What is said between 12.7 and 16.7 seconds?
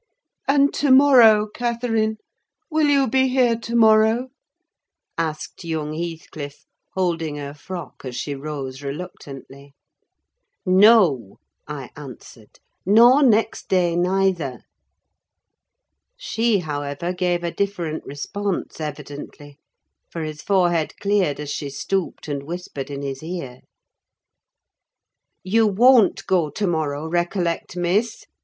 "nor next day neither." She,